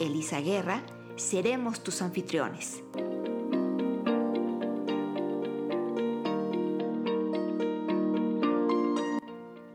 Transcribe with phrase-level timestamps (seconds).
[0.00, 0.82] Elisa Guerra,
[1.16, 2.82] seremos tus anfitriones.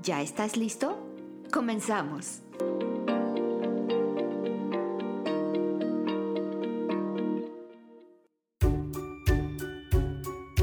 [0.02, 0.98] ¿Ya estás listo?
[1.52, 2.41] Comenzamos.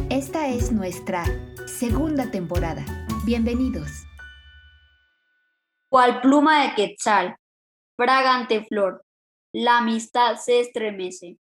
[0.09, 1.25] Esta es nuestra
[1.67, 2.85] segunda temporada.
[3.25, 3.91] Bienvenidos.
[5.91, 7.37] Cual pluma de quetzal,
[7.97, 9.03] fragante flor,
[9.53, 11.39] la amistad se estremece.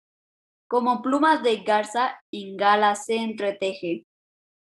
[0.70, 4.06] Como plumas de garza, gala se entreteje.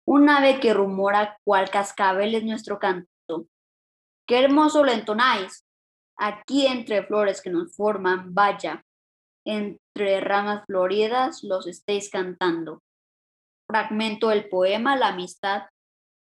[0.06, 3.48] Un ave que rumora cual cascabel es nuestro canto.
[4.28, 5.66] Qué hermoso lo entonáis.
[6.18, 8.84] Aquí entre flores que nos forman, vaya,
[9.46, 12.82] entre ramas floridas los estéis cantando
[13.72, 15.64] fragmento del poema La amistad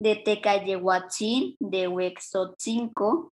[0.00, 3.32] de Tecayehuatzin de Huexotzinco,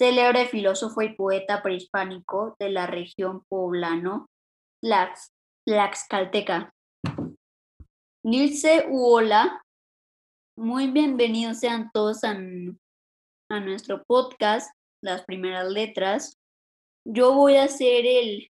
[0.00, 4.30] célebre filósofo y poeta prehispánico de la región poblano
[4.82, 6.72] Tlaxcalteca.
[8.24, 9.62] Nilce Uola,
[10.56, 16.38] muy bienvenidos sean todos a, a nuestro podcast, Las Primeras Letras.
[17.06, 18.48] Yo voy a ser el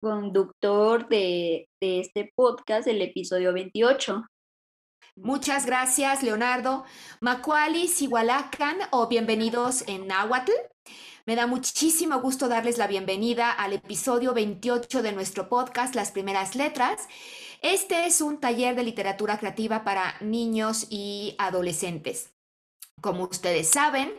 [0.00, 4.24] conductor de, este podcast, el episodio 28.
[5.16, 6.84] Muchas gracias, Leonardo.
[7.20, 10.52] Macuali, Sihualacan o bienvenidos en Nahuatl.
[11.26, 16.54] Me da muchísimo gusto darles la bienvenida al episodio 28 de nuestro podcast, Las Primeras
[16.54, 17.08] Letras.
[17.60, 22.30] Este es un taller de literatura creativa para niños y adolescentes.
[23.02, 24.14] Como ustedes saben,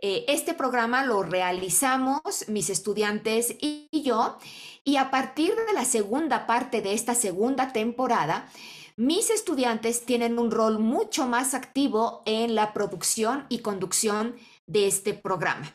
[0.00, 4.38] eh, este programa lo realizamos mis estudiantes y yo
[4.82, 8.50] y a partir de la segunda parte de esta segunda temporada,
[8.96, 14.36] mis estudiantes tienen un rol mucho más activo en la producción y conducción
[14.66, 15.74] de este programa.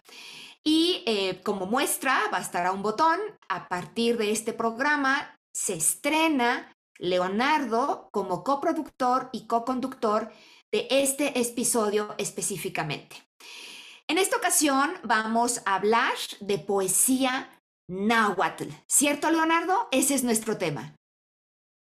[0.64, 8.10] Y eh, como muestra, bastará un botón, a partir de este programa se estrena Leonardo
[8.12, 10.32] como coproductor y coconductor
[10.72, 13.16] de este episodio específicamente.
[14.08, 17.50] En esta ocasión vamos a hablar de poesía
[17.90, 18.70] náhuatl.
[18.88, 19.88] ¿Cierto, Leonardo?
[19.92, 20.96] Ese es nuestro tema.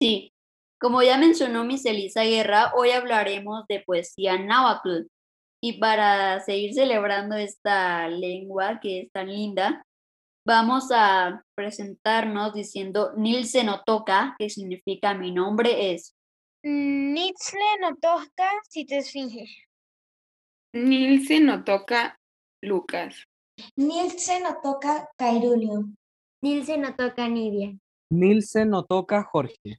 [0.00, 0.33] Sí,
[0.78, 5.06] como ya mencionó Miss Elisa Guerra, hoy hablaremos de poesía náhuatl.
[5.62, 9.84] Y para seguir celebrando esta lengua que es tan linda,
[10.46, 16.14] vamos a presentarnos diciendo Nilse no toca, que significa mi nombre es.
[16.62, 19.46] Nilse no toca si te esfinge.
[20.74, 22.18] Nilse no toca
[22.62, 23.24] Lucas.
[23.76, 25.84] Nilce no toca Cairulio.
[26.42, 27.74] Nilce no toca Nidia.
[28.10, 29.78] Nilce no toca Jorge.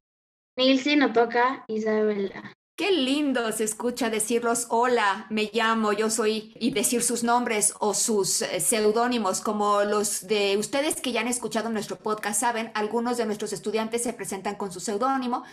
[0.57, 2.55] Nilce no toca Isabela.
[2.77, 7.93] Qué lindo se escucha decirlos hola, me llamo, yo soy, y decir sus nombres o
[7.93, 13.17] sus eh, seudónimos, como los de ustedes que ya han escuchado nuestro podcast saben, algunos
[13.17, 15.43] de nuestros estudiantes se presentan con su seudónimo,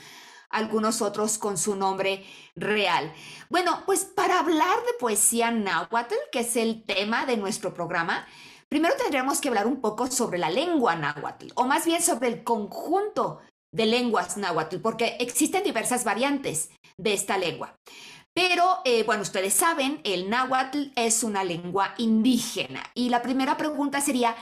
[0.50, 2.24] algunos otros con su nombre
[2.54, 3.12] real.
[3.50, 8.26] Bueno, pues para hablar de poesía náhuatl, que es el tema de nuestro programa,
[8.68, 12.44] primero tendremos que hablar un poco sobre la lengua náhuatl, o más bien sobre el
[12.44, 13.40] conjunto
[13.72, 17.74] de lenguas náhuatl, porque existen diversas variantes de esta lengua.
[18.34, 22.82] Pero, eh, bueno, ustedes saben, el náhuatl es una lengua indígena.
[22.94, 24.34] Y la primera pregunta sería,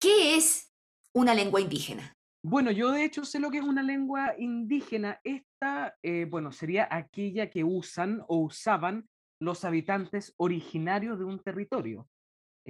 [0.00, 0.70] ¿qué es
[1.14, 2.14] una lengua indígena?
[2.42, 5.20] Bueno, yo de hecho sé lo que es una lengua indígena.
[5.24, 9.08] Esta, eh, bueno, sería aquella que usan o usaban
[9.42, 12.08] los habitantes originarios de un territorio.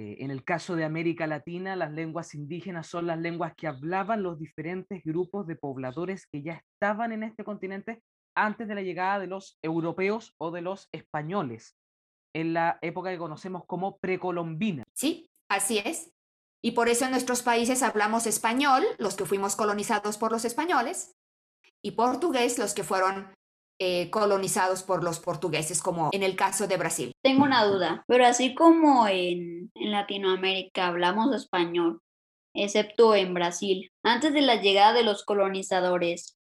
[0.01, 4.23] Eh, en el caso de América Latina, las lenguas indígenas son las lenguas que hablaban
[4.23, 8.01] los diferentes grupos de pobladores que ya estaban en este continente
[8.35, 11.75] antes de la llegada de los europeos o de los españoles,
[12.33, 14.85] en la época que conocemos como precolombina.
[14.95, 16.09] Sí, así es.
[16.63, 21.15] Y por eso en nuestros países hablamos español, los que fuimos colonizados por los españoles,
[21.83, 23.35] y portugués, los que fueron
[23.83, 27.13] eh, colonizados por los portugueses, como en el caso de Brasil.
[27.23, 31.99] Tengo una duda, pero así como en, en Latinoamérica hablamos español,
[32.53, 36.37] excepto en Brasil, antes de la llegada de los colonizadores,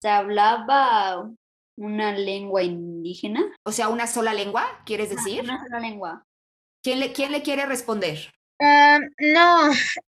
[0.00, 1.28] ¿se hablaba
[1.76, 3.52] una lengua indígena?
[3.64, 5.42] O sea, una sola lengua, ¿quieres decir?
[5.42, 6.24] Una sola lengua.
[6.84, 8.32] ¿Quién le, quién le quiere responder?
[8.60, 9.70] no,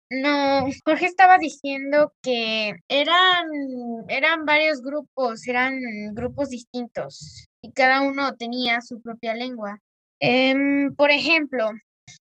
[0.09, 3.45] No, Jorge estaba diciendo que eran,
[4.07, 5.79] eran varios grupos, eran
[6.13, 9.81] grupos distintos y cada uno tenía su propia lengua.
[10.21, 11.71] Em, por ejemplo,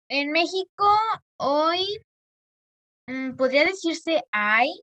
[0.09, 0.85] en México
[1.38, 1.85] hoy
[3.07, 4.81] mm, podría decirse hay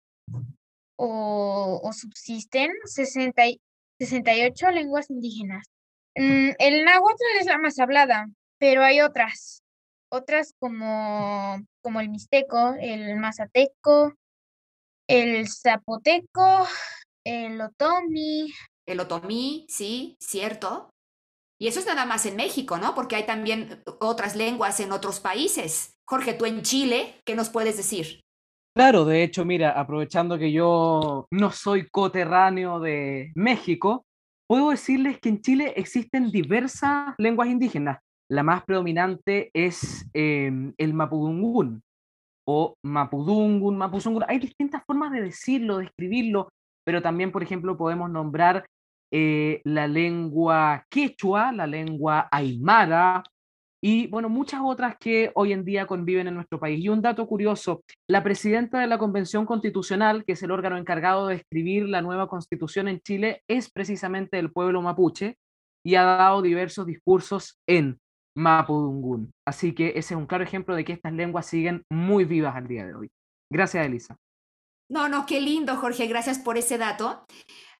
[0.97, 3.61] o, o subsisten 60 y-
[4.01, 5.67] 68 lenguas indígenas.
[6.17, 9.63] Mm, el náhuatl es la más hablada, pero hay otras,
[10.11, 14.15] otras como, como el mixteco, el mazateco,
[15.09, 16.67] el zapoteco,
[17.25, 18.53] el otomi.
[18.87, 20.91] El otomí, sí, cierto.
[21.61, 22.95] Y eso es nada más en México, ¿no?
[22.95, 25.97] Porque hay también otras lenguas en otros países.
[26.07, 28.21] Jorge, tú en Chile, ¿qué nos puedes decir?
[28.77, 34.07] Claro, de hecho, mira, aprovechando que yo no soy coterráneo de México,
[34.47, 37.99] puedo decirles que en Chile existen diversas lenguas indígenas.
[38.31, 41.83] La más predominante es em, el mapudungún
[42.47, 44.25] o mapudungun, mapuzungun.
[44.29, 46.49] Hay distintas formas de decirlo, de escribirlo,
[46.85, 48.67] pero también, por ejemplo, podemos nombrar
[49.11, 53.23] eh, la lengua quechua, la lengua aymara,
[53.81, 56.85] y bueno, muchas otras que hoy en día conviven en nuestro país.
[56.85, 61.29] Y un dato curioso, la presidenta de la Convención Constitucional, que es el órgano encargado
[61.29, 65.37] de escribir la nueva constitución en Chile, es precisamente del pueblo mapuche
[65.85, 67.99] y ha dado diversos discursos en
[68.39, 69.33] Mapudungún.
[69.47, 72.69] Así que ese es un claro ejemplo de que estas lenguas siguen muy vivas al
[72.69, 73.11] día de hoy.
[73.53, 74.17] Gracias, Elisa.
[74.89, 77.25] No, no, qué lindo, Jorge, gracias por ese dato.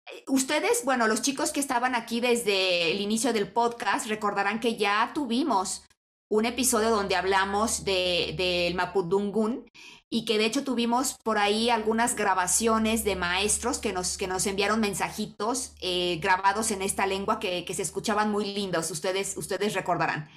[0.07, 4.77] Eh, Ustedes, bueno, los chicos que estaban aquí desde el inicio del podcast recordarán que
[4.77, 5.87] ya tuvimos
[6.31, 9.65] un episodio donde hablamos de, del Mapudungun
[10.11, 14.47] y que de hecho tuvimos por ahí algunas grabaciones de maestros que nos, que nos
[14.47, 19.75] enviaron mensajitos eh, grabados en esta lengua que, que se escuchaban muy lindos, ustedes, ustedes
[19.75, 20.29] recordarán.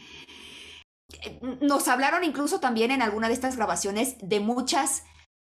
[1.62, 5.04] Nos hablaron incluso también en alguna de estas grabaciones de muchas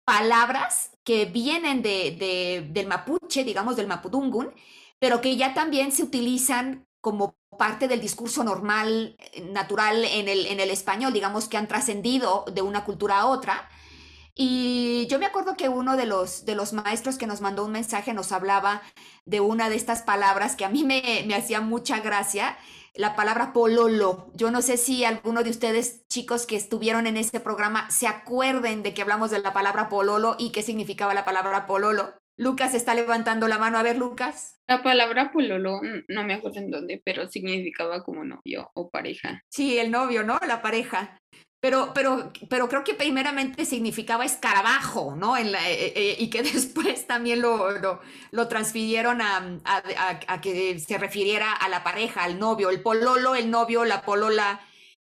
[0.06, 4.54] palabras que vienen de, de- del mapuche, digamos del mapudungun,
[5.00, 10.69] pero que ya también se utilizan como parte del discurso normal, eh, natural en el,
[10.69, 13.69] español, digamos que han trascendido de una cultura a otra.
[14.36, 17.71] Y yo me acuerdo que uno de los, de los maestros que nos mandó un
[17.71, 18.81] mensaje nos hablaba
[19.24, 22.57] de una de estas palabras que a mí me, me hacía mucha gracia,
[22.94, 24.30] la palabra pololo.
[24.33, 28.83] Yo no sé si alguno de ustedes, chicos que estuvieron en este programa, se acuerden
[28.83, 32.15] de que hablamos de la palabra pololo y qué significaba la palabra pololo.
[32.38, 33.78] Lucas está levantando la mano.
[33.78, 34.56] A ver, Lucas.
[34.68, 39.42] La palabra pololo, no me acuerdo en dónde, pero significaba como novio o pareja.
[39.50, 40.38] Sí, el novio, ¿no?
[40.48, 41.18] La pareja.
[41.60, 45.36] Pero, pero, pero creo que primeramente significaba escarabajo, ¿no?
[45.38, 48.00] En la- eh, eh, y que después también lo, lo,
[48.31, 52.81] lo transfirieron a, a- a- a que se refiriera a la pareja, al novio, el
[52.84, 54.60] pololo, el novio, la polola,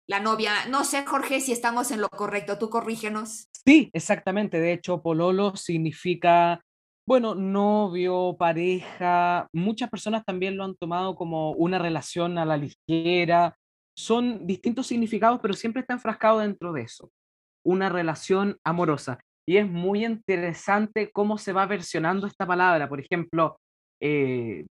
[0.09, 0.53] la novia.
[0.69, 2.59] No sé, Jorge, si estamos en lo correcto.
[2.59, 3.47] Tú corrígenos.
[3.65, 4.59] Sí, exactamente.
[4.59, 6.65] De hecho, pololo significa,
[7.10, 9.48] bueno, novio, pareja.
[9.52, 13.56] Muchas personas también lo han tomado como una relación a la ligera.
[13.96, 17.10] Son distintos significados, pero siempre está enfrascado dentro de eso.
[17.66, 19.18] Una relación amorosa.
[19.44, 22.88] Y es muy interesante cómo se va versionando esta palabra.
[22.88, 23.58] Por ejemplo,
[24.00, 24.66] eh,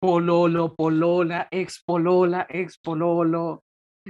[0.00, 3.62] pololo, polola, ex polola, ex pololo.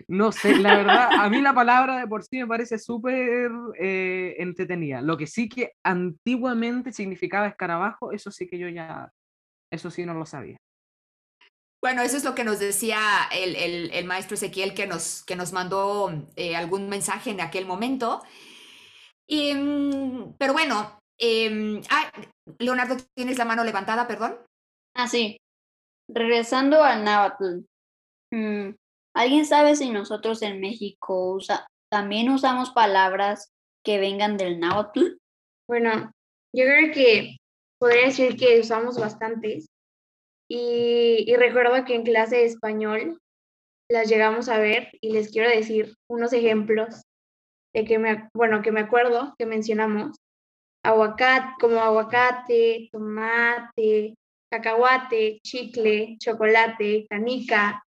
[0.09, 4.35] No sé, la verdad, a mí la palabra de por sí me parece súper eh,
[4.39, 5.01] entretenida.
[5.01, 9.11] Lo que sí que antiguamente significaba escarabajo, eso sí que yo ya,
[9.73, 10.59] eso sí no lo sabía.
[11.83, 12.99] Bueno, eso es lo que nos decía
[13.33, 17.65] el, el- el maestro Ezequiel que nos, que nos mandó eh, algún mensaje en aquel
[17.67, 18.23] momento.
[19.29, 22.11] Y, mm, pero bueno, em, ah,
[22.59, 24.37] Leonardo, tienes la mano levantada, perdón.
[24.95, 25.37] Ah, sí.
[26.09, 27.61] Regresando al náhuatl.
[28.33, 28.71] mm,
[29.17, 33.51] ¿Alguien sabe si nosotros en México usa, también usamos palabras
[33.83, 35.17] que vengan del náhuatl?
[35.67, 36.13] Bueno,
[36.55, 37.39] yo creo que
[37.81, 39.69] podría decir que usamos bastantes.
[40.51, 43.19] Y, recuerdo que en clase de español
[43.91, 47.03] las llegamos a ver y les quiero decir unos ejemplos
[47.75, 50.19] de que me, bueno, que me acuerdo que mencionamos.
[50.85, 54.15] Aguacate, como aguacate, tomate,
[54.53, 57.83] cacahuate, chicle, chocolate, canica,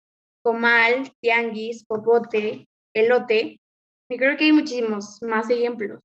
[0.48, 3.60] comal, tianguis, popote, elote.
[4.10, 6.00] Y creo que hay muchísimos más ejemplos.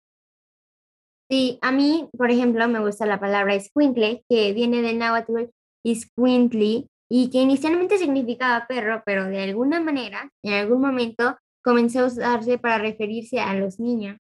[1.31, 5.49] Sí, a mí, por ejemplo, me gusta la palabra escuincle, que viene del náhuatl
[5.85, 12.07] iscuintli, y que inicialmente significaba perro, pero de alguna manera, en algún momento, comenzó a
[12.07, 14.17] usarse para referirse a los niños.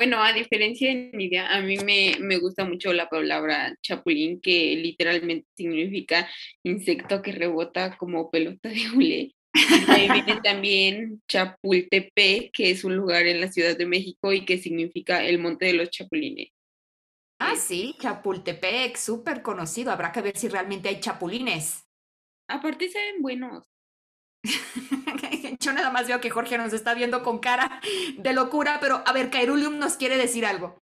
[0.00, 4.74] Bueno, a diferencia de Nidia, a mí me, me gusta mucho la palabra chapulín, que
[4.74, 6.26] literalmente significa
[6.62, 9.34] insecto que rebota como pelota de hule.
[9.88, 14.56] Ahí viene también Chapultepec, que es un lugar en la Ciudad de México y que
[14.56, 16.48] significa el Monte de los Chapulines.
[17.38, 19.92] Ah, sí, Chapultepec, súper conocido.
[19.92, 21.84] Habrá que ver si realmente hay chapulines.
[22.48, 23.66] Aparte se ven buenos.
[25.60, 27.80] Yo nada más veo que Jorge nos está viendo con cara
[28.16, 30.78] de locura, pero a ver, Cairulium nos quiere decir algo.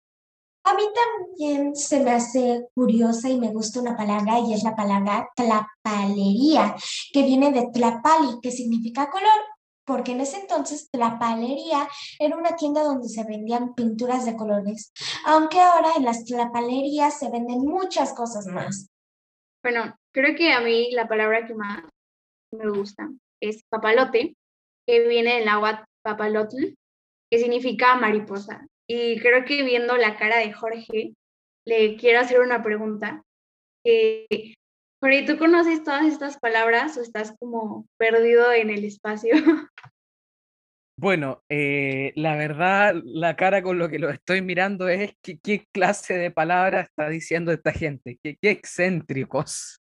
[0.65, 4.77] A mí también se me hace curiosa y me gusta una palabra y es la
[4.77, 6.77] palabra tlapalería,
[7.13, 9.41] que viene de tlapali, que significa color,
[9.87, 11.89] porque en ese entonces tlapalería
[12.19, 14.93] era una tienda donde se vendían pinturas de colores,
[15.25, 18.91] aunque ahora en las tlapalerías se venden muchas cosas más.
[19.63, 21.83] Bueno, creo que a mí la palabra que más
[22.53, 23.09] me gusta
[23.41, 24.37] es papalote,
[24.87, 26.75] que viene del agua papalotl,
[27.31, 28.67] que significa mariposa.
[28.89, 31.13] Y creo que viendo la cara de Jorge,
[31.67, 33.23] le quiero hacer una pregunta.
[33.85, 34.55] Eh,
[35.01, 39.35] Jorge, ¿tú conoces todas estas palabras o estás como perdido en el espacio?
[41.01, 46.15] Bueno, eh, la verdad, la cara con lo que lo estoy mirando es qué clase
[46.15, 49.81] de palabras está diciendo esta gente, qué, qué excéntricos.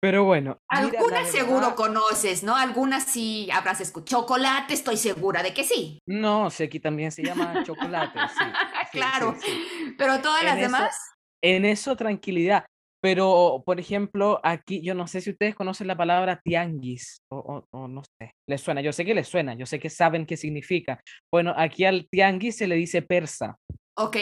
[0.00, 0.58] Pero bueno.
[0.68, 2.56] Algunas seguro conoces, ¿no?
[2.56, 4.22] Algunas sí habrás escuchado.
[4.22, 5.98] Chocolate, estoy segura de que sí.
[6.06, 8.18] No, sé, aquí también se llama chocolate.
[8.28, 8.44] sí,
[8.92, 9.34] claro.
[9.40, 9.94] sí.
[9.98, 10.96] Pero todas las eso- demás.
[11.42, 12.64] En eso, tranquilidad.
[13.00, 17.64] Pero, por ejemplo, aquí, yo no sé si ustedes conocen la palabra tianguis, o, o-
[17.70, 20.36] o no sé, les suena, yo sé que les suena, yo sé que saben qué
[20.36, 21.00] significa.
[21.32, 23.56] Bueno, aquí al tianguis se le dice persa.
[23.96, 24.16] Ok.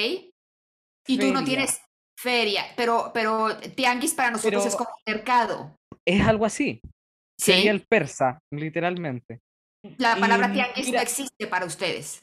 [1.07, 1.81] Y tú no tienes
[2.19, 5.77] feria, pero, pero tianguis para nosotros es Pero- como mercado.
[6.07, 6.81] Es algo así,
[7.39, 7.69] sería Sí.
[7.69, 9.41] el persa, literalmente.
[9.99, 12.23] La palabra y tianguis no existe para ustedes.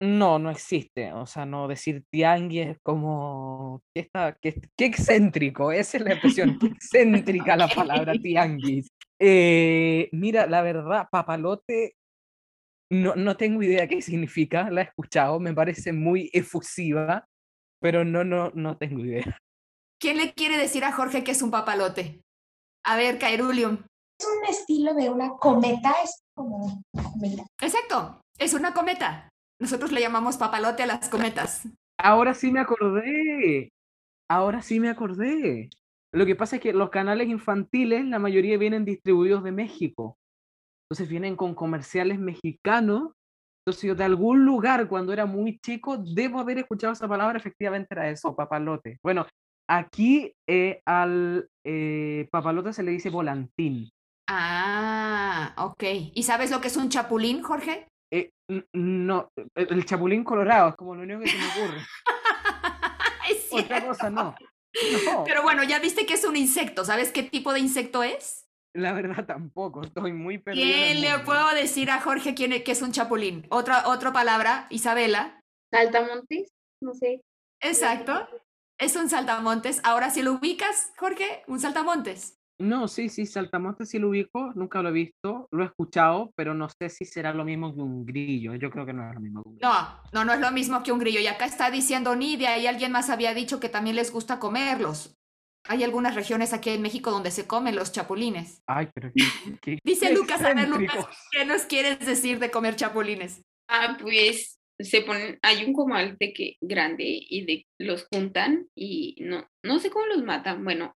[0.00, 1.12] No, no existe.
[1.12, 3.80] O sea, no decir tianguis es como.
[3.94, 5.70] ¿Qué, está, qué, qué excéntrico?
[5.70, 6.58] Esa es la expresión.
[6.58, 7.68] Qué excéntrica la
[8.08, 8.88] palabra tianguis.
[9.20, 11.94] Eh, mira, la verdad, papalote.
[12.90, 14.68] No, no tengo idea qué significa.
[14.70, 15.38] La he escuchado.
[15.38, 17.24] Me parece muy efusiva.
[17.82, 19.36] Pero no, no, no tengo idea.
[20.00, 22.22] ¿Quién le quiere decir a Jorge que es un papalote?
[22.84, 23.78] A ver, Cairulium.
[24.18, 27.44] Es un estilo de una cometa, es como cometa.
[27.60, 29.28] Exacto, es una cometa.
[29.60, 31.68] Nosotros le llamamos papalote a las cometas.
[31.98, 33.70] Ahora sí me acordé.
[34.30, 35.68] Ahora sí me acordé.
[36.12, 40.16] Lo que pasa es que los canales infantiles, la mayoría vienen distribuidos de México.
[40.84, 43.12] Entonces vienen con comerciales mexicanos.
[43.64, 47.88] Entonces yo de algún lugar cuando era muy chico debo haber escuchado esa palabra, efectivamente
[47.90, 48.98] era eso, papalote.
[49.04, 49.26] Bueno,
[49.68, 53.88] aquí eh, al eh, papalote se le dice volantín.
[54.28, 55.84] Ah, ok.
[56.14, 57.86] ¿Y sabes lo que es un chapulín, Jorge?
[58.12, 58.30] Eh,
[58.72, 61.80] no, el, chapulín colorado es como lo único que se me ocurre.
[63.30, 64.34] es Otra cosa no.
[65.04, 66.84] No, Pero bueno, ya viste que es un insecto.
[66.84, 68.41] ¿Sabes qué tipo de insecto es?
[68.74, 72.72] La verdad tampoco, estoy muy el ¿Quién le puedo decir a Jorge quién es, qué
[72.72, 73.46] es un chapulín?
[73.50, 75.40] Otra, otra palabra, Isabela.
[75.70, 77.20] Saltamontes, no sé.
[77.60, 78.28] Exacto.
[78.78, 79.80] Es un saltamontes.
[79.84, 82.38] Ahora si lo ubicas, Jorge, un saltamontes.
[82.58, 86.54] No, sí, sí, saltamontes sí lo ubico, nunca lo he visto, lo he escuchado, pero
[86.54, 88.54] no sé si será lo mismo que un grillo.
[88.54, 89.68] Yo creo que no es lo mismo que un grillo.
[89.68, 91.20] No, no, no es lo mismo que un grillo.
[91.20, 95.16] Y acá está diciendo Nidia y alguien más había dicho que también les gusta comerlos.
[95.64, 98.62] Hay algunas regiones aquí en México donde se comen los chapulines.
[98.66, 99.24] Ay, pero qué,
[99.60, 101.06] qué- Dice qué Lucas, a ver, Lucas.
[101.30, 103.42] ¿qué nos quieres decir de comer chapulines?
[103.68, 109.16] Ah, pues se ponen, hay un comal de que grande y de los juntan y
[109.20, 110.64] no, no sé cómo los matan.
[110.64, 110.96] Bueno,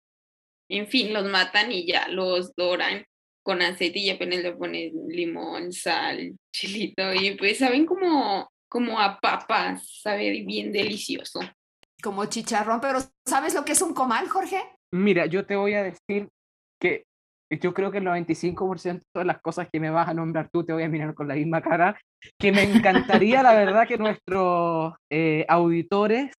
[0.70, 3.04] en fin, los matan y ya los doran
[3.42, 9.20] con aceite y apenas le ponen limón, sal, chilito y pues saben como, como a
[9.20, 11.40] papas, sabe bien delicioso.
[12.04, 14.62] Como chicharrón, pero ¿sabes lo que es un comal, Jorge?
[14.92, 16.28] Mira, yo te voy a decir
[16.78, 17.04] que
[17.50, 20.74] yo creo que el 95% de las cosas que me vas a nombrar tú te
[20.74, 21.98] voy a mirar con la misma cara,
[22.38, 26.30] que me encantaría, la verdad, que nuestros eh, auditores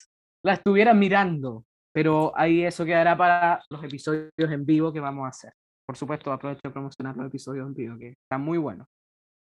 [0.46, 5.30] la estuvieran mirando, pero ahí eso quedará para los episodios en vivo que vamos a
[5.30, 5.54] hacer.
[5.88, 8.88] Por supuesto, aprovecho de promocionar los episodios en vivo, que están muy buenos.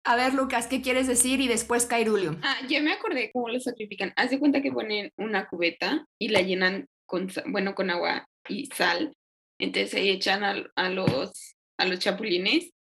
[0.06, 1.40] A ver, Lucas, ¿qué quieres decir?
[1.40, 2.36] Y después Cairulium.
[2.42, 4.12] Ah, ya me acordé cómo lo sacrifican.
[4.16, 8.66] Haz de cuenta que ponen una cubeta y la llenan con, bueno, con agua y
[8.66, 9.16] sal.
[9.58, 12.74] Entonces ahí echan a, a los, a los chapulines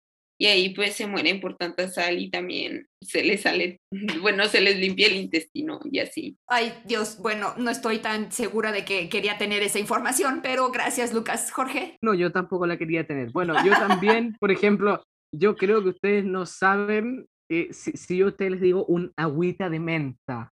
[0.42, 3.80] y ahí pues se mueren por tanta sal y también se les sale,
[4.22, 6.36] bueno, se les limpia el intestino y así.
[6.48, 11.13] Ay, Dios, bueno, no estoy tan segura de que quería tener esa información, pero gracias,
[11.13, 11.51] Lucas.
[11.51, 11.98] Jorge.
[12.01, 13.30] No, yo tampoco la quería tener.
[13.32, 18.26] Bueno, yo también, por ejemplo, yo creo que ustedes no saben eh, si, si yo
[18.28, 20.52] a ustedes les digo un agüita de menta.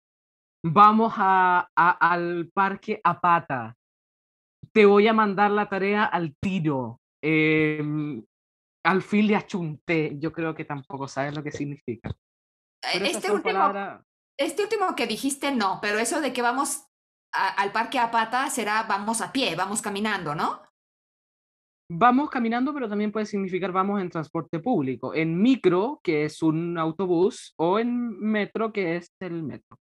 [0.65, 3.75] Vamos a, a- al parque a pata.
[4.73, 6.99] Te voy a mandar la tarea al tiro.
[7.23, 8.23] Em,
[8.85, 10.17] al fin le achunté.
[10.19, 12.11] Yo creo que tampoco sabes lo que significa.
[12.81, 14.03] Pero esas Este último, palabras-
[14.39, 16.85] este último que dijiste no, pero eso de que vamos
[17.33, 20.61] a- al parque a pata será vamos a pie, vamos caminando, ¿no?
[21.89, 25.13] Vamos caminando, pero también puede significar vamos en transporte público.
[25.13, 29.77] En micro, que es un autobús, o en metro, que es el metro.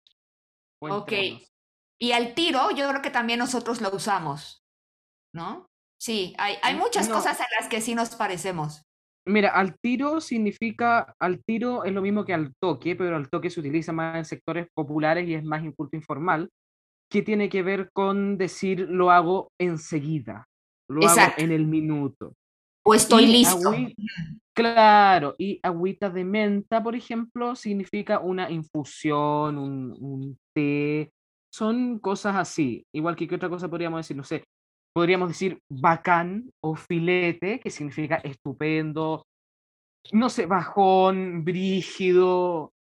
[0.80, 1.12] Ok.
[2.00, 4.64] Y al tiro, yo creo que también nosotros lo usamos,
[5.32, 5.66] ¿no?
[6.00, 7.14] Sí, hay, hay Mm, muchas no.
[7.14, 8.82] cosas en las que sí nos parecemos.
[9.24, 13.50] Mira, al tiro significa, al tiro es lo mismo que al toque, pero al toque
[13.50, 16.50] se utiliza más en sectores populares y es más inculto informal,
[17.08, 20.48] que tiene que ver con decir lo hago enseguida,
[20.88, 21.42] lo hago Exacto.
[21.42, 22.34] en el minuto.
[22.84, 23.72] O estoy Y listo.
[24.54, 31.10] Claro, y agüita de menta, por ejemplo, significa una infusión, un, un té,
[31.50, 32.84] son cosas así.
[32.94, 34.44] Igual que qué otra cosa podríamos decir, no sé,
[34.94, 39.24] podríamos decir bacán o filete, que significa estupendo,
[40.12, 42.72] no sé, bajón, brígido,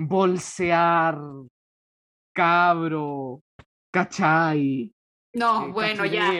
[0.00, 1.20] bolsear,
[2.34, 3.42] cabro,
[3.92, 4.90] cachai,
[5.34, 6.32] No, eh, bueno, ya.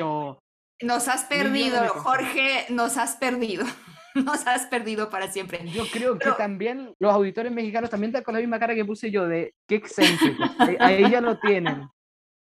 [0.82, 1.88] Nos has perdido.
[1.88, 3.64] Jorge, nos has perdido.
[4.14, 5.60] Nos has perdido para siempre.
[5.70, 8.84] Yo creo que Pero- también los auditores mexicanos también están con la misma cara que
[8.84, 10.42] puse yo de qué excéntrico.
[10.58, 11.88] Ahí- Ahí ya lo tienen.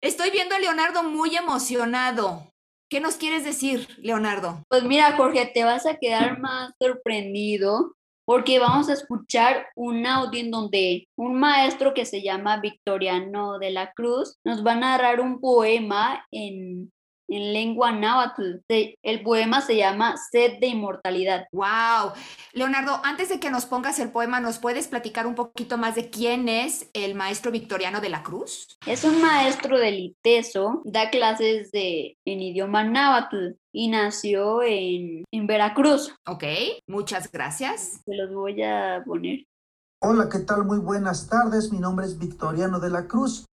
[0.01, 2.53] Estoy viendo a Leonardo muy emocionado.
[2.89, 4.63] ¿Qué nos quieres decir, Leonardo?
[4.69, 10.39] Pues mira, Jorge, te vas a quedar más sorprendido porque vamos a escuchar un audio
[10.39, 15.19] en donde un maestro que se llama Victoriano de la Cruz nos va a narrar
[15.19, 16.93] un poema en,
[17.27, 18.57] en lengua náhuatl.
[18.67, 21.45] El poema se llama Sed de Inmortalidad.
[21.51, 22.13] Wow.
[22.53, 26.09] Leonardo, antes de que nos pongas el poema, ¿nos puedes platicar un poquito más de
[26.09, 28.77] quién es el maestro Victoriano de la Cruz?
[28.85, 35.47] Es un maestro del ITESO, da clases de, en idioma náhuatl y nació en, en
[35.47, 36.13] Veracruz.
[36.27, 36.43] Ok,
[36.87, 38.01] muchas gracias.
[38.05, 39.45] Se los voy a poner.
[39.99, 40.63] Hola, ¿qué tal?
[40.63, 41.71] Muy buenas tardes.
[41.71, 43.46] Mi nombre es Victoriano de la Cruz.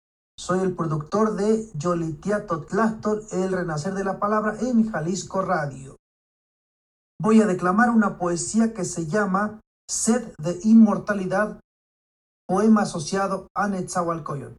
[0.41, 5.97] Soy el productor de Yolitiato Tlachtol, El Renacer de la Palabra en Jalisco Radio.
[7.21, 11.59] Voy a declamar una poesía que se llama Sed de Inmortalidad,
[12.47, 14.57] poema asociado a Netzahualcoyotl.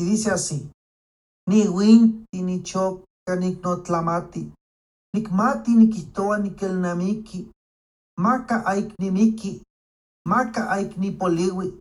[0.00, 0.72] Y dice así:
[1.46, 3.04] Ni win, ni choc,
[3.38, 4.52] ni tlamati,
[5.14, 7.52] nikmati, nikitoa, nikelnamiki,
[8.18, 9.62] maka aiknimiki,
[10.26, 11.78] Maca aikni poliwi,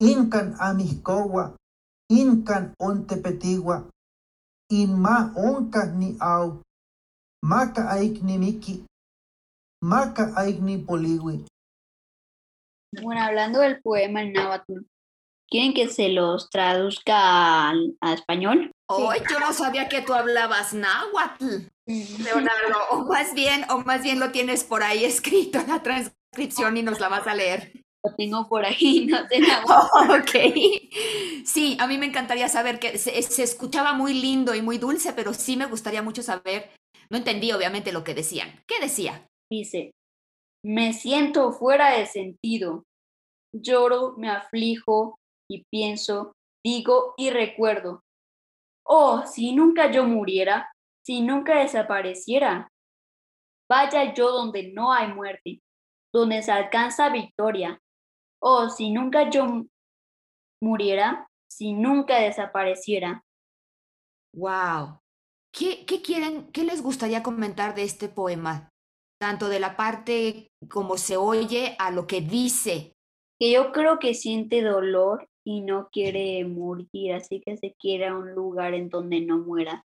[0.00, 1.56] incan amiskowa,
[2.10, 3.88] incan ontepetigua,
[4.70, 6.60] inma oncas ni au,
[7.44, 8.84] maca aikni miki,
[9.82, 11.46] maca aikni poliwi.
[13.02, 14.80] Bueno, hablando del poema en náhuatl,
[15.48, 18.72] ¿quieren que se los traduzca al- a, español?
[18.88, 22.78] Hoy yo no sabía que tú hablabas náhuatl, Leonardo.
[22.90, 26.82] O más bien, o más bien lo tienes por ahí escrito en la transcripción y
[26.82, 27.72] nos la vas a leer.
[28.02, 30.20] Lo tengo por ahí, no sé náhuatl.
[30.20, 31.44] Ok.
[31.44, 35.12] Sí, a mí me encantaría saber que se, se escuchaba muy lindo y muy dulce,
[35.12, 36.70] pero sí me gustaría mucho saber.
[37.10, 38.62] No entendí obviamente lo que decían.
[38.66, 39.26] ¿Qué decía?
[39.50, 39.90] Dice,
[40.64, 42.84] me siento fuera de sentido,
[43.52, 45.18] lloro, me aflijo
[45.50, 46.32] y pienso,
[46.64, 48.02] digo y recuerdo.
[48.86, 50.70] Oh, si nunca yo muriera,
[51.04, 52.68] si nunca desapareciera.
[53.70, 55.60] Vaya yo donde no hay muerte,
[56.12, 57.78] donde se alcanza victoria.
[58.42, 59.66] Oh, si nunca yo
[60.62, 63.24] muriera, si nunca desapareciera.
[64.34, 65.00] Wow.
[65.52, 68.70] ¿Qué, qué quieren, qué les gustaría comentar de este poema?
[69.20, 72.92] Tanto de la parte como se oye a lo que dice.
[73.38, 78.16] Que yo creo que siente dolor y no quiere morir, así que se quiere a
[78.16, 79.84] un lugar en donde no muera.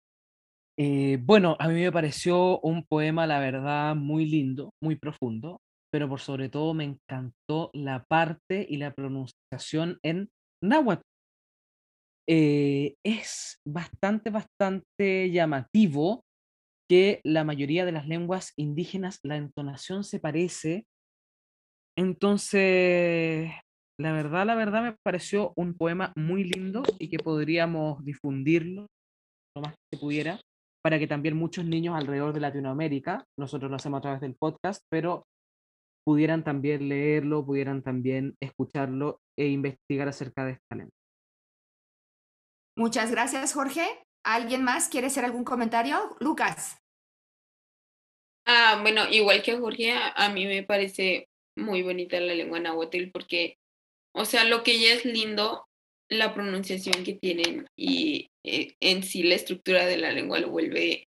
[0.78, 5.60] Eh, bueno, a mí me pareció un poema, la verdad, muy lindo, muy profundo,
[5.92, 10.30] pero por sobre todo me encantó la parte y la pronunciación en
[10.64, 11.02] náhuatl.
[12.28, 16.24] Eh, es bastante, bastante llamativo
[16.90, 20.86] que la mayoría de las lenguas indígenas la entonación se parece.
[21.98, 23.52] Entonces,
[24.00, 28.88] la verdad, la verdad me pareció un poema muy lindo y que podríamos difundirlo
[29.56, 30.40] lo más que pudiera
[30.82, 34.84] para que también muchos niños alrededor de Latinoamérica, nosotros lo hacemos a través del podcast,
[34.90, 35.26] pero
[36.06, 40.94] pudieran también leerlo, pudieran también escucharlo e investigar acerca de esta lengua.
[42.78, 43.86] Muchas gracias, Jorge.
[44.24, 46.16] ¿Alguien más quiere hacer algún comentario?
[46.20, 46.78] Lucas.
[48.46, 53.12] Ah, bueno, igual que Jorge, a, a mí me parece muy bonita la lengua náhuatl
[53.12, 53.58] porque,
[54.16, 55.66] o sea, lo que ya es lindo,
[56.10, 61.08] la pronunciación que tienen y eh, en sí la estructura de la lengua lo vuelve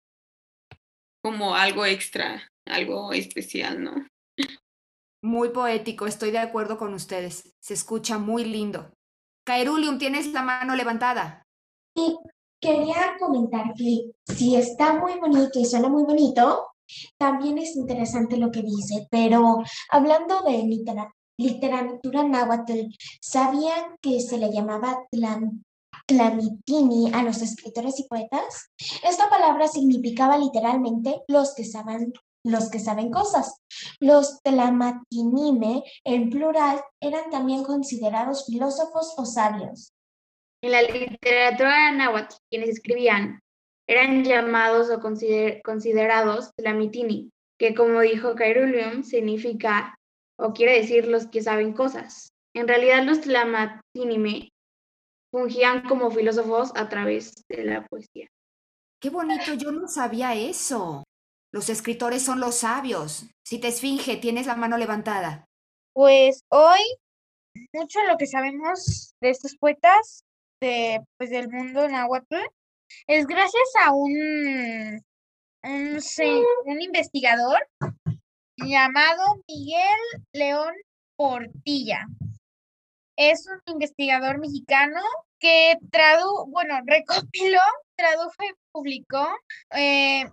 [1.22, 4.06] como algo extra, algo especial, ¿no?
[5.22, 7.54] Muy poético, estoy de acuerdo con ustedes.
[7.60, 8.90] Se escucha muy lindo.
[9.44, 11.46] Kairulium, tienes la mano levantada.
[11.94, 12.16] Y
[12.60, 16.66] quería comentar que si está muy bonito y suena muy bonito,
[17.18, 20.64] también es interesante lo que dice, pero hablando de
[21.38, 22.88] literatura náhuatl,
[23.20, 25.06] ¿sabían que se le llamaba
[26.06, 28.70] tlamitini a los escritores y poetas?
[29.04, 32.12] Esta palabra significaba literalmente los que saben
[32.44, 33.60] los que saben cosas.
[34.00, 39.92] Los tlamatinime, en plural, eran también considerados filósofos o sabios.
[40.62, 43.40] En la literatura náhuatl, quienes escribían
[43.88, 49.96] eran llamados o considerados tlamitini, que como dijo Kairulium, significa
[50.38, 52.32] o quiere decir los que saben cosas.
[52.54, 54.50] En realidad los tlamatinime
[55.32, 58.28] fungían como filósofos a través de la poesía.
[59.00, 61.02] Qué bonito, yo no sabía eso.
[61.52, 63.26] Los escritores son los sabios.
[63.44, 65.46] Si te esfinge, tienes la mano levantada.
[65.92, 66.80] Pues hoy,
[67.74, 70.24] mucho de lo que sabemos de estos poetas
[70.60, 72.36] de, pues, del mundo náhuatl
[73.06, 75.02] es gracias a un,
[75.62, 76.00] un,
[76.64, 77.68] un investigador
[78.56, 80.00] llamado Miguel
[80.32, 80.74] León
[81.16, 82.06] Portilla.
[83.16, 85.00] Es un investigador mexicano
[85.38, 87.60] que tradujo, bueno, recopiló,
[87.96, 89.28] tradujo y publicó
[89.72, 90.24] eh,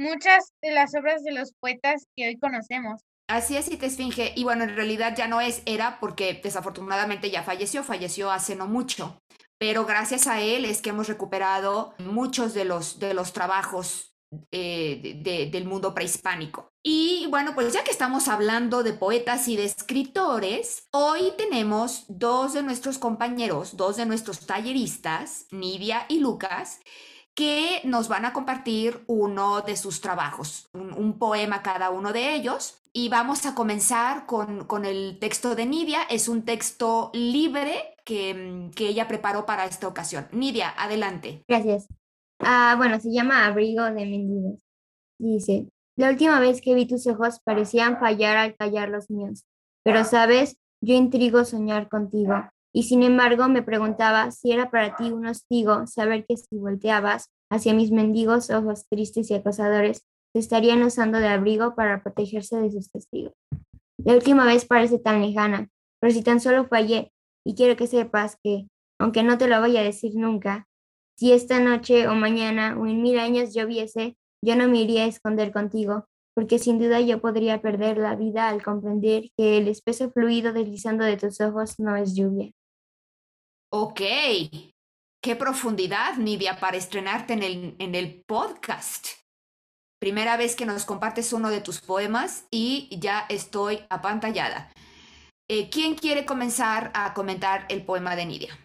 [0.00, 3.02] muchas de las obras de los poetas que hoy conocemos.
[3.28, 4.32] Así es, y te esfinge.
[4.34, 8.66] Y bueno, en realidad ya no es, era porque desafortunadamente ya falleció, falleció hace no
[8.66, 9.22] mucho.
[9.58, 14.16] Pero gracias a él es que hemos recuperado muchos de los, de los trabajos
[14.50, 16.72] eh, del mundo prehispánico.
[16.82, 22.54] Y bueno, pues ya que estamos hablando de poetas y de escritores, hoy tenemos dos
[22.54, 26.80] de nuestros compañeros, dos de nuestros talleristas, Nidia y Lucas,
[27.34, 32.76] que nos van a compartir uno de sus trabajos, un, poema cada uno de ellos.
[32.92, 36.02] Y vamos a comenzar con, con, el texto de Nidia.
[36.10, 40.26] Es un texto libre que, que ella preparó para esta ocasión.
[40.32, 41.44] Nidia, adelante.
[41.46, 41.86] Gracias.
[42.40, 44.60] Ah, bueno, se llama Abrigo de Mendigos.
[45.18, 49.44] Dice, la última vez que vi tus ojos parecían fallar al callar los míos,
[49.84, 52.34] pero sabes, yo intrigo soñar contigo.
[52.72, 57.30] Y sin embargo me preguntaba si era para ti un hostigo saber que si volteabas
[57.50, 62.70] hacia mis mendigos ojos tristes y acosadores, te estarían usando de abrigo para protegerse de
[62.70, 63.32] sus testigos.
[64.04, 65.68] La última vez parece tan lejana,
[66.00, 67.12] pero si tan solo fallé,
[67.44, 70.68] y quiero que sepas que, aunque no te lo voy a decir nunca,
[71.16, 75.08] si esta noche o mañana o en mil años lloviese, yo no me iría a
[75.08, 80.10] esconder contigo, porque sin duda yo podría perder la vida al comprender que el espeso
[80.10, 82.52] fluido deslizando de tus ojos no es lluvia.
[83.72, 84.00] Ok,
[85.22, 89.06] qué profundidad, Nidia, para estrenarte en el, en el podcast.
[90.00, 94.72] Primera vez que nos compartes uno de tus poemas y ya estoy apantallada.
[95.48, 98.58] Eh, ¿Quién quiere comenzar a comentar el poema de Nidia?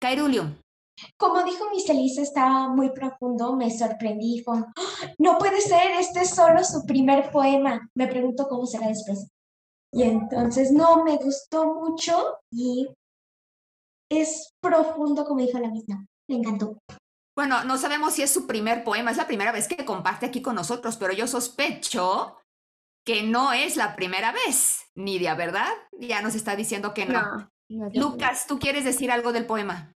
[0.00, 0.54] Kairulium.
[1.18, 4.72] Como dijo Miss Elisa, estaba muy profundo, me sorprendí ¡Ah!
[5.18, 7.90] no puede ser, este es solo su primer poema.
[7.96, 9.26] Me pregunto cómo será después.
[9.92, 12.86] Y entonces, no, me gustó mucho y
[14.08, 16.06] es profundo, como dijo la misma.
[16.28, 16.78] Me encantó.
[17.36, 20.40] Bueno, no sabemos si es su primer poema, es la primera vez que comparte aquí
[20.40, 22.36] con nosotros, pero yo sospecho
[23.04, 25.70] que no es la primera vez, Nidia, ¿verdad?
[25.92, 27.50] Ya nos está diciendo que no.
[27.94, 29.92] Lucas, ¿tú quieres decir algo del poema?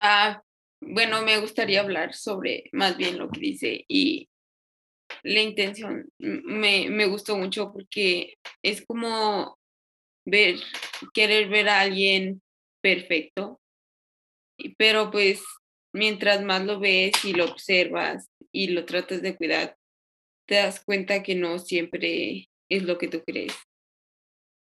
[0.00, 0.42] Ah,
[0.80, 4.28] bueno, me gustaría hablar sobre más bien lo que dice y
[5.22, 9.58] la intención me, me gustó mucho porque es como
[10.24, 10.56] ver,
[11.12, 12.42] querer ver a alguien
[12.80, 13.60] perfecto,
[14.76, 15.42] pero pues
[15.92, 19.76] mientras más lo ves y lo observas y lo tratas de cuidar,
[20.46, 23.54] te das cuenta que no siempre es lo que tú crees.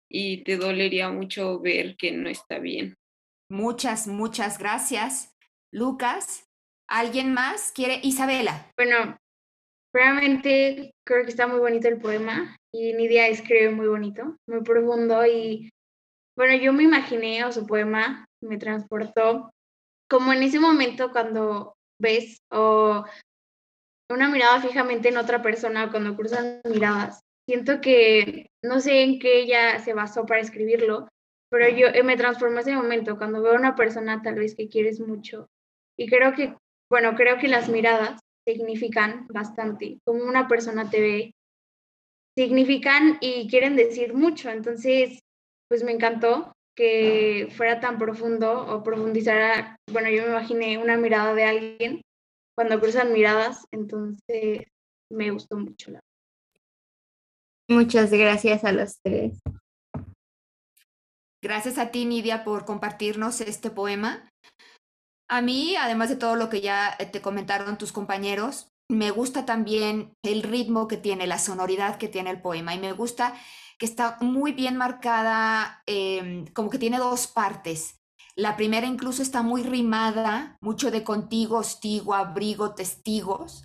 [0.10, 2.96] Y te dolería mucho ver que no está bien.
[3.50, 5.34] Muchas, muchas gracias.
[5.72, 6.46] Lucas,
[6.88, 8.00] ¿alguien más quiere?
[8.04, 8.72] Isabela.
[8.78, 9.18] Bueno,
[9.94, 15.26] realmente creo que está muy bonito el poema y Nidia escribe muy bonito, muy profundo
[15.26, 15.72] y
[16.36, 19.52] bueno, yo me imaginé, o su poema me transportó
[20.10, 23.06] como en ese momento cuando ves o
[24.10, 27.22] una mirada fijamente en otra persona cuando cruzan miradas.
[27.48, 31.08] Siento que no sé en qué ella se basó para escribirlo,
[31.50, 34.70] pero yo eh, me transformó ese momento cuando veo a una persona tal vez que
[34.70, 35.48] quieres mucho.
[35.98, 36.56] Y creo que,
[36.90, 41.36] bueno, creo que las miradas significan bastante, como una persona te ve,
[42.38, 44.50] significan y quieren decir mucho.
[44.50, 45.20] Entonces,
[45.74, 51.34] pues me encantó que fuera tan profundo o profundizara, bueno, yo me imaginé una mirada
[51.34, 52.02] de alguien
[52.56, 54.68] cuando cruzan miradas, entonces
[55.12, 56.00] me gustó mucho la
[57.68, 59.40] Muchas gracias a los tres.
[61.44, 64.30] Gracias a ti, Nidia, por compartirnos este poema.
[65.28, 70.14] A mí, además de todo lo que ya te comentaron tus compañeros, me gusta también
[70.24, 73.34] el ritmo que tiene, la sonoridad que tiene el poema y me gusta
[73.78, 78.00] que está muy bien marcada, em, como que tiene dos partes.
[78.36, 83.64] La primera incluso está muy rimada, mucho de contigo, hostigo, abrigo, testigos.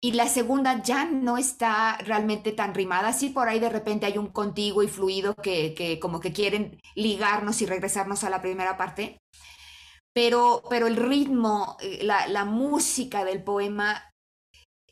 [0.00, 3.12] Y la segunda ya no está realmente tan rimada.
[3.12, 6.80] Sí, por ahí de repente hay un contigo y fluido que, que como que quieren
[6.96, 9.20] ligarnos y regresarnos a la primera parte.
[10.12, 14.11] Pero, pero el ritmo, eh, la, la música del poema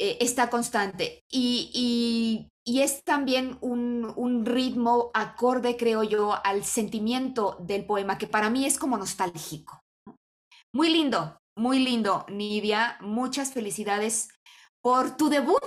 [0.03, 8.17] eh, está constante y, es también un, ritmo acorde, creo yo, al sentimiento del poema,
[8.17, 9.81] que para mí es como nostálgico.
[10.73, 12.97] Muy lindo, muy lindo, Nidia.
[13.01, 14.31] Muchas felicidades
[14.83, 15.61] por tu debut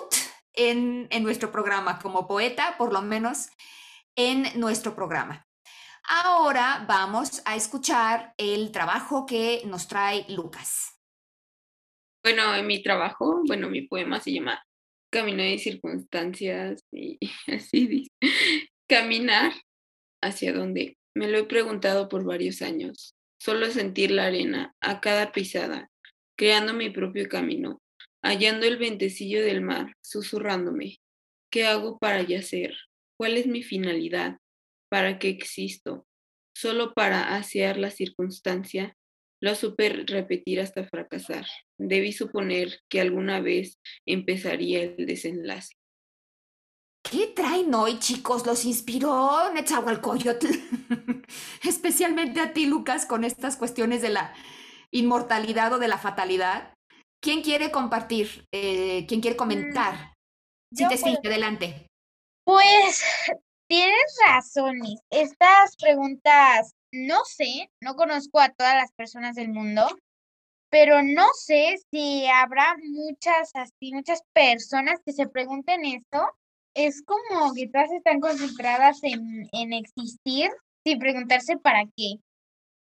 [0.54, 3.50] en, en nuestro programa como poeta, por lo menos
[4.16, 5.46] en nuestro programa.
[6.08, 10.93] Ahora vamos a escuchar el trabajo que nos trae Lucas.
[12.24, 14.64] Bueno, en mi trabajo, bueno, mi poema se llama
[15.12, 18.12] Camino de circunstancias y así dice.
[18.88, 19.52] Caminar
[20.22, 20.98] hacia dónde.
[21.16, 23.14] Me lo he preguntado por varios años.
[23.42, 25.92] Solo sentir la arena a cada pisada,
[26.38, 27.82] creando mi propio camino,
[28.24, 31.00] hallando el ventecillo del mar, susurrándome.
[31.52, 32.74] ¿Qué hago para yacer?
[33.18, 34.38] ¿Cuál es mi finalidad?
[34.90, 36.08] ¿Para qué existo?
[36.56, 38.96] ¿Solo para asear la circunstancia?
[39.44, 41.46] Lo supe repetir hasta fracasar.
[41.78, 45.74] Debí suponer que alguna vez empezaría el desenlace.
[47.04, 48.46] ¿Qué traen hoy, chicos?
[48.46, 50.48] ¿Los inspiró Netzahualcoyotl?
[51.62, 54.34] Especialmente a ti, Lucas, con estas cuestiones de la
[54.92, 56.74] inmortalidad o de la fatalidad.
[57.22, 58.48] ¿Quién quiere compartir?
[58.54, 60.14] Eh, ¿Quién quiere comentar?
[60.72, 61.88] Mm, si te sigue, adelante.
[62.46, 63.04] Pues
[63.68, 65.02] tienes razones.
[65.10, 69.86] Estas preguntas no sé, no conozco a todas las personas del mundo,
[70.70, 76.24] pero no sé si habrá muchas así, muchas personas que se pregunten esto.
[76.76, 80.50] Es como que todas están concentradas en, en existir
[80.84, 82.16] sin preguntarse para qué.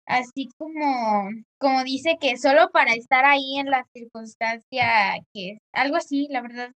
[0.07, 6.29] Así como, como dice que solo para estar ahí en la circunstancia que algo así,
[6.31, 6.73] la verdad,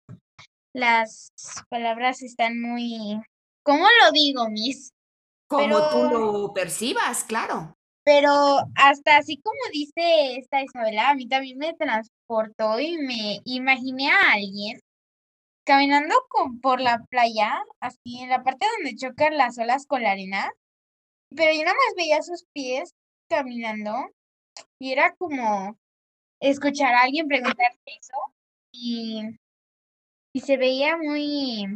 [0.73, 1.31] las
[1.69, 3.21] palabras están muy,
[3.63, 4.91] ¿cómo lo digo, Miss?
[5.51, 7.75] Como tú lo percibas, claro.
[8.03, 8.31] Pero
[8.75, 14.33] hasta así como dice esta Isabela, a mí también me transportó y me imaginé a
[14.33, 14.79] alguien
[15.65, 20.11] caminando con, por la playa, así en la parte donde chocan las olas con la
[20.11, 20.51] arena,
[21.35, 22.93] pero yo nada más veía sus pies
[23.29, 23.93] caminando
[24.79, 25.77] y era como
[26.39, 28.17] escuchar a alguien preguntar eso
[28.71, 29.21] y,
[30.33, 31.67] y se veía muy,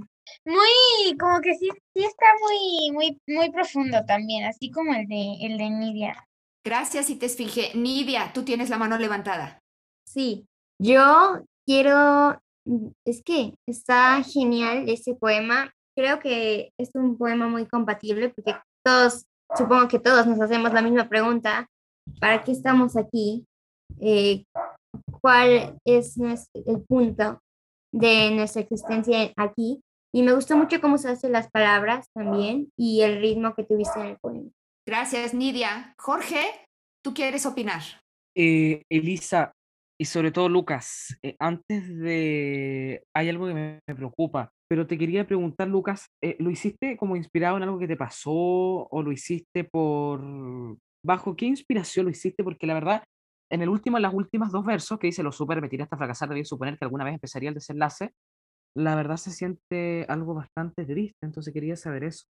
[0.45, 5.37] muy, como que sí, sí está muy, muy, muy profundo también, así como el de,
[5.41, 6.27] el de Nidia.
[6.63, 7.71] Gracias, y te esfinge.
[7.75, 9.59] Nidia, tú tienes la mano levantada.
[10.07, 10.47] Sí,
[10.81, 15.71] yo quiero, mm, es que está genial ese poema.
[15.95, 20.81] Creo que es un poema muy compatible porque todos, supongo que todos nos hacemos la
[20.81, 21.67] misma pregunta.
[22.19, 23.45] ¿Para qué estamos aquí?
[23.99, 24.43] Eh,
[25.21, 27.39] ¿Cuál es el punto
[27.91, 29.81] de nuestra existencia aquí?
[30.15, 33.99] Y me gustó mucho cómo se hacen las palabras también y el ritmo que tuviste
[33.99, 34.49] en el poema.
[34.87, 35.93] Gracias, Nidia.
[35.99, 36.39] Jorge,
[37.03, 37.81] ¿tú quieres opinar?
[38.33, 39.51] Eh, Elisa,
[39.99, 43.03] y sobre todo Lucas, eh, antes de...
[43.13, 47.57] Hay algo que me, preocupa, pero te quería preguntar, Lucas, eh, ¿lo hiciste como inspirado
[47.57, 50.21] en algo que te pasó o lo hiciste por...
[51.05, 52.41] ¿Bajo qué inspiración lo hiciste?
[52.41, 53.03] Porque la verdad,
[53.51, 55.97] en el último, en las últimas dos versos que dice lo super, me tiré hasta
[55.97, 58.11] fracasar, debí suponer que alguna vez empezaría el desenlace,
[58.75, 62.25] la verdad se siente algo bastante triste, entonces quería saber eso.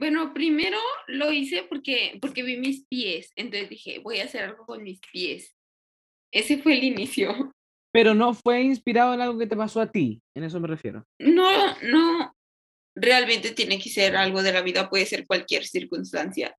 [0.00, 4.66] Bueno, primero lo hice porque, porque vi mis pies, entonces dije, voy a hacer algo
[4.66, 5.54] con mis pies.
[6.32, 7.52] Ese fue el inicio.
[7.92, 11.04] Pero no fue inspirado en algo que te pasó a ti, en eso me refiero.
[11.20, 12.34] No, no,
[12.96, 16.56] realmente tiene que ser algo de la vida, puede ser cualquier circunstancia.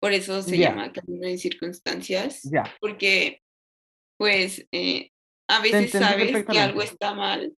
[0.00, 2.42] Por eso se llama camino de circunstancias.
[2.44, 2.72] Ya.
[2.80, 3.40] Porque,
[4.16, 5.10] pues, eh,
[5.48, 7.52] a veces sabes que algo está mal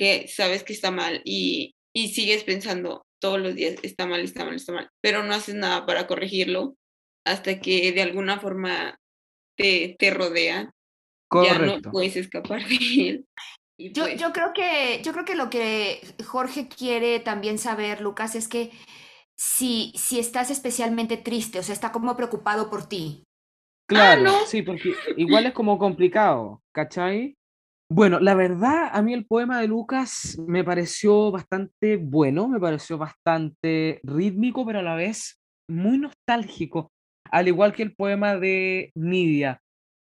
[0.00, 4.46] que sabes que está mal y, y sigues pensando todos los días, está mal, está
[4.46, 6.74] mal, está mal, pero no haces nada para corregirlo
[7.26, 8.98] hasta que de alguna forma
[9.58, 10.72] te, te rodea.
[11.44, 13.26] Ya no puedes escapar de él.
[13.78, 18.34] Yo, pues yo, creo que, yo creo que lo que Jorge quiere también saber, Lucas,
[18.34, 18.70] es que
[19.36, 23.24] si, si estás especialmente triste, o sea, está como preocupado por ti.
[23.86, 27.36] Claro, ah, sí, porque igual es como complicado, ¿cachai?
[27.92, 32.96] Bueno, la verdad, a mí el poema de Lucas me pareció bastante bueno, me pareció
[32.98, 36.92] bastante rítmico, pero a la vez muy nostálgico,
[37.32, 39.60] al igual que el poema de Nidia.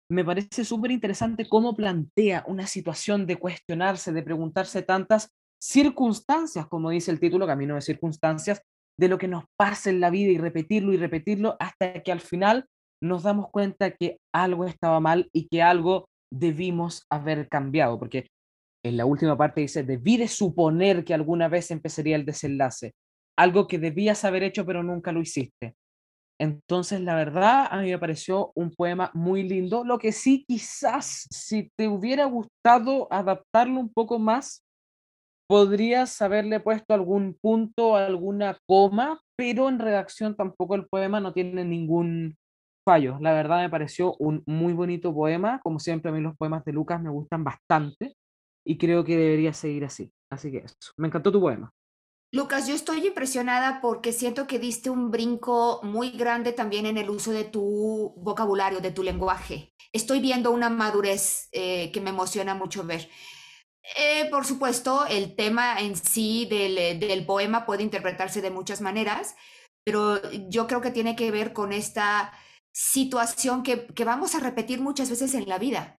[0.09, 6.91] Me parece súper interesante cómo plantea una situación de cuestionarse, de preguntarse tantas circunstancias, como
[6.91, 8.61] dice el título, Camino de Circunstancias,
[8.97, 12.21] de lo que nos pasa en la vida y repetirlo y repetirlo hasta que al
[12.21, 12.67] final
[13.03, 18.27] nos damos cuenta que algo estaba mal y que algo debimos haber cambiado, porque
[18.83, 22.93] en la última parte dice, debí de suponer que alguna vez empezaría el desenlace,
[23.37, 25.75] algo que debías haber hecho pero nunca lo hiciste.
[26.39, 31.27] Entonces, la verdad, a mí me pareció un poema muy lindo, lo que sí quizás
[31.31, 34.65] si te hubiera gustado adaptarlo un poco más,
[35.47, 41.63] podrías haberle puesto algún punto, alguna coma, pero en redacción tampoco el poema no tiene
[41.63, 42.35] ningún
[42.85, 43.17] fallo.
[43.19, 46.71] La verdad me pareció un muy bonito poema, como siempre a mí los poemas de
[46.71, 48.15] Lucas me gustan bastante
[48.65, 50.11] y creo que debería seguir así.
[50.31, 51.71] Así que eso, me encantó tu poema.
[52.31, 57.09] Lucas, yo estoy impresionada porque siento que diste un brinco muy grande también en el
[57.09, 59.73] uso de tu vocabulario, de tu lenguaje.
[59.93, 63.09] Estoy viendo una madurez eh, que me emociona mucho ver.
[63.97, 69.35] Eh, por supuesto, el tema en sí del, del, poema puede interpretarse de muchas maneras,
[69.85, 70.19] pero
[70.49, 72.33] yo creo que tiene que ver con esta
[72.75, 75.97] situación que, que vamos a repetir muchas veces en la vida,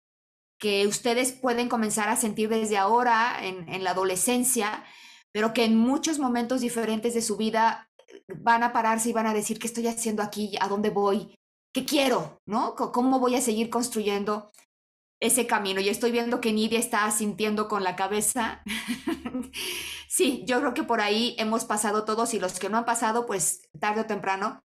[0.60, 4.84] que ustedes pueden comenzar a sentir desde ahora, en, en la adolescencia,
[5.32, 9.26] pero que en muchos momentos diferentes de su vida eh, van a pararse y van
[9.26, 10.54] a decir, ¿qué estoy haciendo aquí?
[10.60, 11.34] ¿A dónde voy?
[11.72, 12.42] ¿Qué quiero?
[12.44, 12.74] ¿No?
[12.74, 14.50] ¿Cómo voy a seguir construyendo
[15.18, 15.80] ese camino?
[15.80, 18.62] Y estoy viendo que Nidia está sintiendo con la cabeza.
[20.08, 23.24] sí, yo creo que por ahí hemos pasado todos y los que no han pasado,
[23.24, 24.62] pues tarde o temprano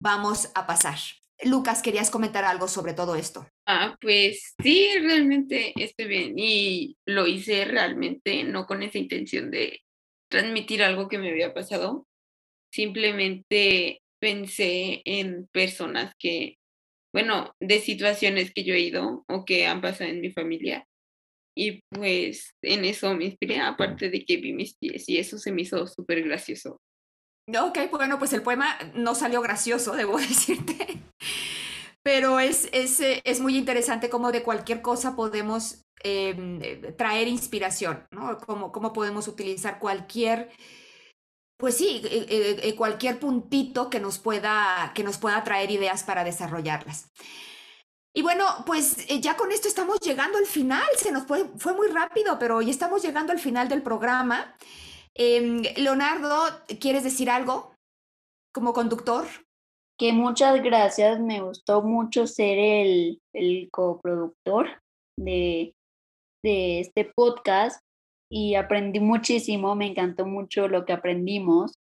[0.00, 0.98] vamos a pasar.
[1.42, 3.46] Lucas, ¿querías comentar algo sobre todo esto?
[3.66, 9.80] Ah, pues sí, realmente estoy bien y lo hice realmente no con esa intención de
[10.28, 12.06] transmitir algo que me había pasado.
[12.72, 16.56] Simplemente pensé en personas que,
[17.12, 20.86] bueno, de situaciones que yo he ido o que han pasado en mi familia.
[21.56, 25.52] Y pues en eso me inspiré, aparte de que vi mis pies y eso se
[25.52, 26.80] me hizo súper gracioso.
[27.46, 31.02] Ok, bueno, pues el poema no salió gracioso, debo decirte.
[32.02, 37.28] Pero es, es, eh, es muy interesante cómo de cualquier cosa podemos em, eh, traer
[37.28, 38.38] inspiración, ¿no?
[38.38, 40.50] Cómo, cómo podemos utilizar cualquier,
[41.58, 47.10] pues sí, eh, cualquier puntito que nos, pueda, que nos pueda traer ideas para desarrollarlas.
[48.16, 50.86] Y bueno, pues ya con esto estamos llegando al final.
[50.96, 54.54] Se nos fue, fue muy rápido, pero ya estamos llegando al final del programa.
[55.16, 56.44] Em, Leonardo,
[56.80, 57.72] ¿quieres decir algo
[58.52, 59.24] como conductor?
[59.96, 64.82] Que muchas gracias, me gustó mucho ser el, el coproductor
[65.16, 65.72] de,
[66.42, 67.80] de este podcast
[68.28, 71.74] y aprendí muchísimo, me encantó mucho lo que aprendimos,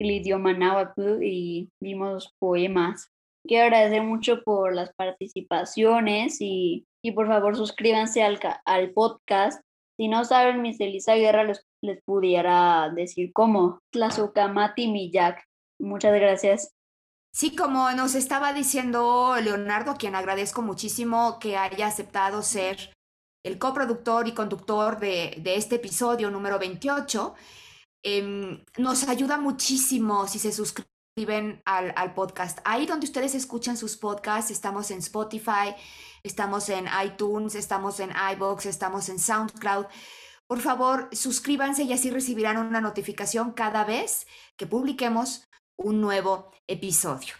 [0.00, 3.08] el idioma náhuatl y vimos poemas.
[3.44, 9.60] Quiero agradecer mucho por las participaciones y, y por favor suscríbanse al, al podcast.
[9.98, 13.80] Si no saben, Miss Elisa Guerra les les pudiera decir cómo.
[13.90, 15.44] Tlazocamati Miyak.
[15.78, 16.72] Muchas gracias.
[17.32, 22.92] Sí, como nos estaba diciendo Leonardo, quien agradezco muchísimo que haya aceptado ser
[23.44, 27.34] el coproductor y conductor de, de este episodio número 28,
[28.02, 32.58] em, nos ayuda muchísimo si se suscriben al, al, podcast.
[32.64, 35.74] Ahí donde ustedes escuchan sus podcasts, estamos en Spotify,
[36.22, 39.86] estamos en iTunes, estamos en iBox, estamos en SoundCloud.
[40.50, 47.34] Por favor, suscríbanse y así recibirán una notificación cada vez que publiquemos un nuevo episodio.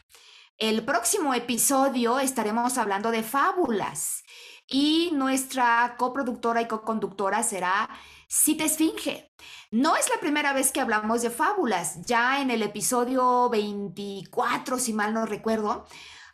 [0.56, 4.22] El próximo episodio estaremos hablando de fábulas
[4.68, 7.90] y nuestra coproductora y co-conductora será
[8.28, 9.32] Cita Esfinge.
[9.72, 12.02] No es la primera vez que hablamos de fábulas.
[12.02, 15.84] Ya en el episodio 24, si mal no recuerdo,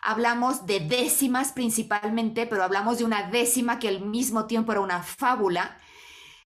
[0.03, 5.03] hablamos de décimas principalmente, pero hablamos de una décima que al mismo tiempo era una
[5.03, 5.79] fábula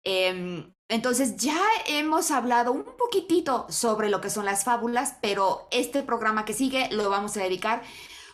[0.05, 6.03] Em, entonces ya hemos hablado un poquitito sobre lo que son las fábulas, pero este
[6.03, 7.83] programa que sigue lo vamos a dedicar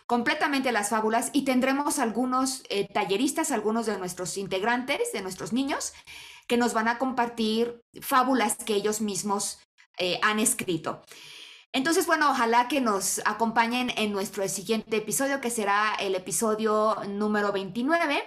[0.05, 5.53] completamente a las fábulas y tendremos algunos eh, talleristas, algunos de nuestros integrantes, de nuestros
[5.53, 5.93] niños,
[6.47, 9.59] que nos van a compartir fábulas que ellos mismos
[9.97, 11.01] eh, han escrito.
[11.71, 17.53] Entonces, bueno, ojalá que nos acompañen en nuestro siguiente episodio, que será el episodio número
[17.53, 18.21] 29.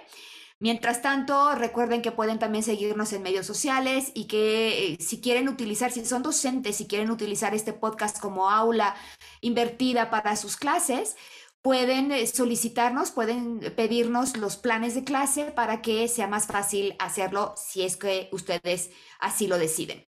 [0.59, 5.49] Mientras tanto, recuerden que pueden también seguirnos en medios sociales y que eh, si quieren
[5.49, 8.95] utilizar, si son docentes, si quieren utilizar este podcast como aula
[9.41, 11.17] invertida para sus clases,
[11.61, 17.53] pueden eh, solicitarnos, pueden pedirnos los planes de clase para que sea más fácil hacerlo
[17.57, 20.07] si es que ustedes así lo deciden.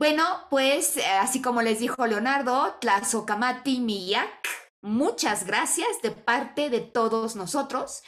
[0.00, 4.48] Bueno, pues eh, así como les dijo Leonardo, Tlazocamati Miyak,
[4.80, 8.02] muchas gracias de parte de todos nosotros.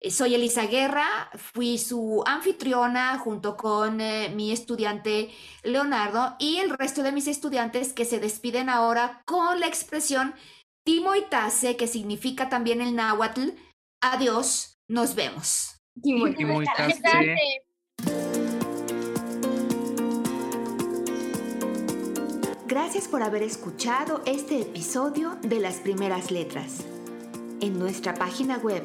[0.00, 5.30] Eh, soy Elisa Guerra, fui su anfitriona junto con eh, mi estudiante
[5.64, 10.34] Leonardo y el resto de mis estudiantes que se despiden ahora con la expresión
[10.84, 13.50] Timoitase, que significa también el náhuatl.
[14.00, 15.80] Adiós, nos vemos.
[16.00, 17.04] Timoitase.
[22.66, 26.84] Gracias por haber escuchado este episodio de Las Primeras Letras.
[27.60, 28.84] En nuestra página web